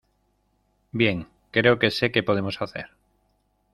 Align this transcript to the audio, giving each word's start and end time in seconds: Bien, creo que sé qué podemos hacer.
Bien, 0.91 1.27
creo 1.51 1.77
que 1.77 1.91
sé 1.91 2.11
qué 2.11 2.23
podemos 2.23 2.59
hacer. 2.63 2.89